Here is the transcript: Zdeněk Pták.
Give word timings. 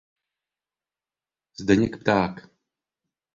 Zdeněk 1.61 1.97
Pták. 1.99 2.49